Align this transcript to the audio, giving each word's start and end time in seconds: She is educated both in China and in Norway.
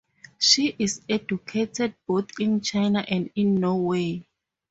She 0.39 0.75
is 0.79 1.03
educated 1.07 1.93
both 2.07 2.31
in 2.39 2.61
China 2.61 3.05
and 3.07 3.29
in 3.35 3.59
Norway. 3.59 4.25